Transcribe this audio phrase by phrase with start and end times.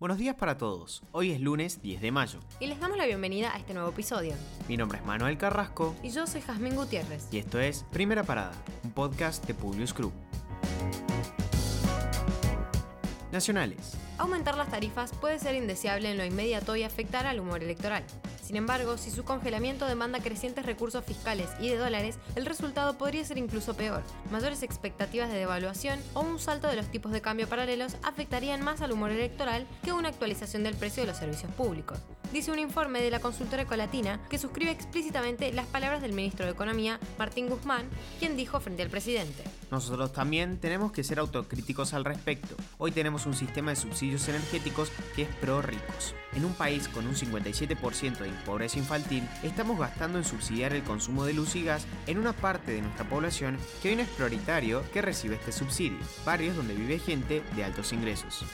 [0.00, 1.02] Buenos días para todos.
[1.12, 2.40] Hoy es lunes 10 de mayo.
[2.58, 4.32] Y les damos la bienvenida a este nuevo episodio.
[4.66, 5.94] Mi nombre es Manuel Carrasco.
[6.02, 7.28] Y yo soy Jazmín Gutiérrez.
[7.30, 10.14] Y esto es Primera Parada, un podcast de Publius Group.
[13.30, 13.92] Nacionales.
[14.16, 18.02] Aumentar las tarifas puede ser indeseable en lo inmediato y afectar al humor electoral.
[18.50, 23.24] Sin embargo, si su congelamiento demanda crecientes recursos fiscales y de dólares, el resultado podría
[23.24, 24.02] ser incluso peor.
[24.32, 28.80] Mayores expectativas de devaluación o un salto de los tipos de cambio paralelos afectarían más
[28.80, 32.00] al humor electoral que una actualización del precio de los servicios públicos.
[32.32, 36.52] Dice un informe de la consultora Ecolatina que suscribe explícitamente las palabras del ministro de
[36.52, 37.88] Economía, Martín Guzmán,
[38.20, 39.42] quien dijo frente al presidente.
[39.72, 42.54] Nosotros también tenemos que ser autocríticos al respecto.
[42.78, 46.14] Hoy tenemos un sistema de subsidios energéticos que es pro ricos.
[46.32, 51.24] En un país con un 57% de pobreza infantil, estamos gastando en subsidiar el consumo
[51.24, 54.84] de luz y gas en una parte de nuestra población que hoy no es prioritario
[54.92, 58.44] que recibe este subsidio, barrios donde vive gente de altos ingresos.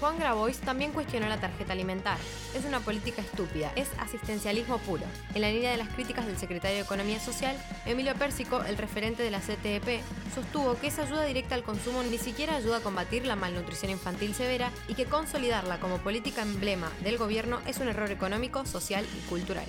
[0.00, 2.16] Juan Grabois también cuestionó la tarjeta alimentar.
[2.54, 5.02] Es una política estúpida, es asistencialismo puro.
[5.34, 9.22] En la línea de las críticas del secretario de Economía Social, Emilio Pérsico, el referente
[9.22, 10.00] de la CTEP,
[10.34, 14.34] sostuvo que esa ayuda directa al consumo ni siquiera ayuda a combatir la malnutrición infantil
[14.34, 19.28] severa y que consolidarla como política emblema del gobierno es un error económico, social y
[19.28, 19.66] cultural.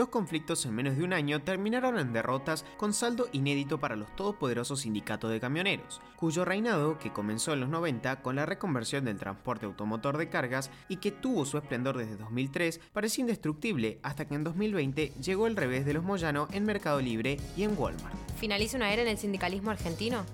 [0.00, 4.16] Dos conflictos en menos de un año terminaron en derrotas con saldo inédito para los
[4.16, 9.18] todopoderosos sindicatos de camioneros, cuyo reinado, que comenzó en los 90 con la reconversión del
[9.18, 14.36] transporte automotor de cargas y que tuvo su esplendor desde 2003, parecía indestructible hasta que
[14.36, 18.16] en 2020 llegó el revés de los Moyano en Mercado Libre y en Walmart.
[18.38, 20.24] ¿Finaliza una era en el sindicalismo argentino?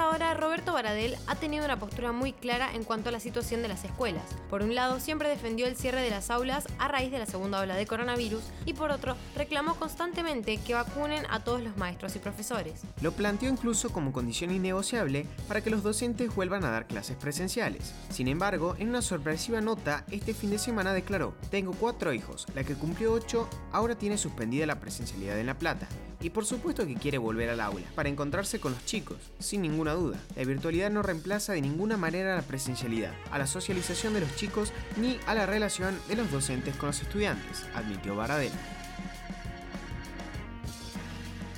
[0.00, 3.68] Ahora, Roberto Baradel ha tenido una postura muy clara en cuanto a la situación de
[3.68, 4.24] las escuelas.
[4.48, 7.60] Por un lado, siempre defendió el cierre de las aulas a raíz de la segunda
[7.60, 12.18] ola de coronavirus y por otro, reclamó constantemente que vacunen a todos los maestros y
[12.18, 12.80] profesores.
[13.02, 17.94] Lo planteó incluso como condición innegociable para que los docentes vuelvan a dar clases presenciales.
[18.08, 22.64] Sin embargo, en una sorpresiva nota, este fin de semana declaró, tengo cuatro hijos, la
[22.64, 25.86] que cumplió ocho ahora tiene suspendida la presencialidad en La Plata.
[26.20, 29.94] Y por supuesto que quiere volver al aula, para encontrarse con los chicos, sin ninguna
[29.94, 30.18] duda.
[30.36, 34.72] La virtualidad no reemplaza de ninguna manera la presencialidad, a la socialización de los chicos
[34.96, 38.52] ni a la relación de los docentes con los estudiantes, admitió Baradel.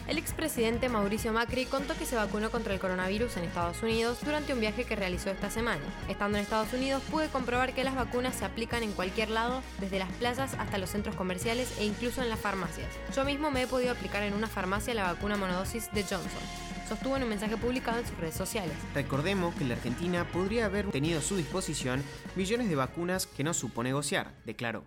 [0.09, 4.53] El expresidente Mauricio Macri contó que se vacunó contra el coronavirus en Estados Unidos durante
[4.53, 5.83] un viaje que realizó esta semana.
[6.09, 10.01] Estando en Estados Unidos pude comprobar que las vacunas se aplican en cualquier lado, desde
[10.01, 12.89] las plazas hasta los centros comerciales e incluso en las farmacias.
[13.15, 16.43] Yo mismo me he podido aplicar en una farmacia la vacuna monodosis de Johnson
[16.89, 18.75] sostuvo en un mensaje publicado en sus redes sociales.
[18.95, 22.03] Recordemos que la Argentina podría haber tenido a su disposición
[22.37, 24.85] millones de vacunas que no supo negociar, declaró.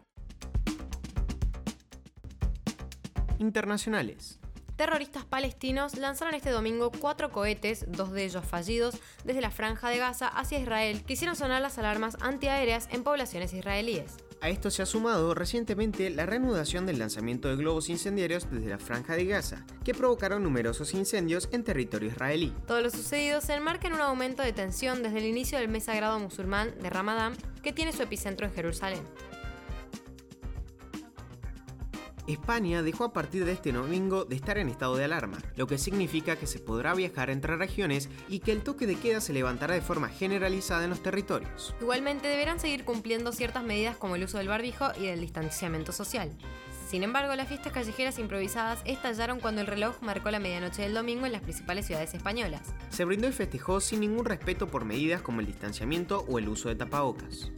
[3.40, 4.40] Internacionales.
[4.76, 10.00] Terroristas palestinos lanzaron este domingo cuatro cohetes, dos de ellos fallidos, desde la franja de
[10.00, 14.18] Gaza hacia Israel, que hicieron sonar las alarmas antiaéreas en poblaciones israelíes.
[14.42, 18.78] A esto se ha sumado recientemente la reanudación del lanzamiento de globos incendiarios desde la
[18.78, 22.54] franja de Gaza, que provocaron numerosos incendios en territorio israelí.
[22.68, 25.86] Todo lo sucedido se enmarca en un aumento de tensión desde el inicio del mes
[25.86, 29.04] sagrado musulmán de Ramadán, que tiene su epicentro en Jerusalén.
[32.28, 35.78] España dejó a partir de este domingo de estar en estado de alarma, lo que
[35.78, 39.76] significa que se podrá viajar entre regiones y que el toque de queda se levantará
[39.76, 41.76] de forma generalizada en los territorios.
[41.82, 46.32] Igualmente deberán seguir cumpliendo ciertas medidas como el uso del barbijo y del distanciamiento social.
[46.90, 51.26] Sin embargo, las fiestas callejeras improvisadas estallaron cuando el reloj marcó la medianoche del domingo
[51.26, 52.62] en las principales ciudades españolas.
[52.90, 56.70] Se brindó y festejó sin ningún respeto por medidas como el distanciamiento o el uso
[56.70, 57.52] de tapabocas.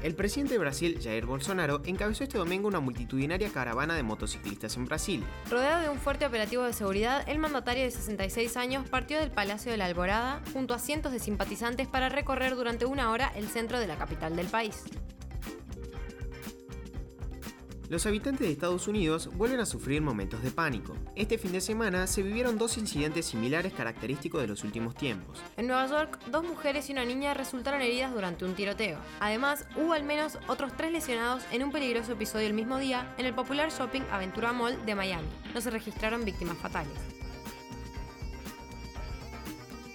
[0.00, 4.84] El presidente de Brasil, Jair Bolsonaro, encabezó este domingo una multitudinaria caravana de motociclistas en
[4.84, 5.24] Brasil.
[5.50, 9.72] Rodeado de un fuerte operativo de seguridad, el mandatario de 66 años partió del Palacio
[9.72, 13.80] de la Alborada junto a cientos de simpatizantes para recorrer durante una hora el centro
[13.80, 14.84] de la capital del país.
[17.88, 20.94] Los habitantes de Estados Unidos vuelven a sufrir momentos de pánico.
[21.16, 25.40] Este fin de semana se vivieron dos incidentes similares característicos de los últimos tiempos.
[25.56, 28.98] En Nueva York, dos mujeres y una niña resultaron heridas durante un tiroteo.
[29.20, 33.26] Además, hubo al menos otros tres lesionados en un peligroso episodio el mismo día en
[33.26, 35.28] el popular shopping Aventura Mall de Miami.
[35.54, 37.17] No se registraron víctimas fatales.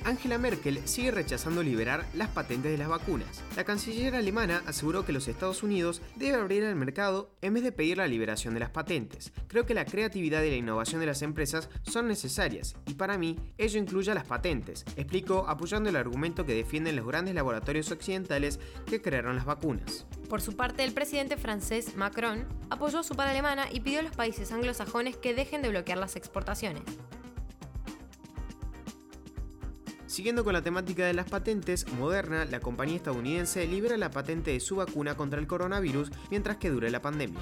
[0.06, 3.42] Angela Merkel sigue rechazando liberar las patentes de las vacunas.
[3.56, 7.72] La canciller alemana aseguró que los Estados Unidos debe abrir el mercado en vez de
[7.72, 9.32] pedir la liberación de las patentes.
[9.48, 13.38] Creo que la creatividad y la innovación de las empresas son necesarias y para mí
[13.58, 19.02] ello incluye las patentes, explicó apoyando el argumento que defienden los grandes laboratorios occidentales que
[19.02, 20.06] crearon las vacunas.
[20.30, 24.04] Por su parte, el presidente francés Macron apoyó a su par alemana y pidió a
[24.04, 26.84] los países anglosajones que dejen de bloquear las exportaciones.
[30.14, 34.60] Siguiendo con la temática de las patentes, Moderna, la compañía estadounidense, libera la patente de
[34.60, 37.42] su vacuna contra el coronavirus mientras que dure la pandemia.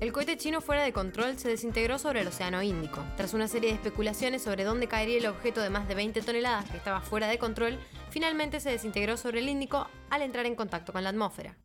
[0.00, 3.04] El cohete chino fuera de control se desintegró sobre el Océano Índico.
[3.16, 6.68] Tras una serie de especulaciones sobre dónde caería el objeto de más de 20 toneladas
[6.68, 7.78] que estaba fuera de control,
[8.10, 11.56] finalmente se desintegró sobre el Índico al entrar en contacto con la atmósfera.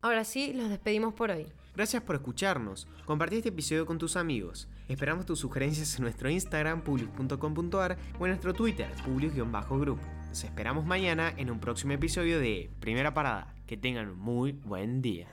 [0.00, 1.52] Ahora sí, los despedimos por hoy.
[1.74, 2.86] Gracias por escucharnos.
[3.06, 4.68] Compartí este episodio con tus amigos.
[4.88, 9.98] Esperamos tus sugerencias en nuestro Instagram, public.com.ar o en nuestro Twitter, public-group.
[10.28, 13.54] Nos esperamos mañana en un próximo episodio de Primera Parada.
[13.66, 15.28] Que tengan un muy buen día.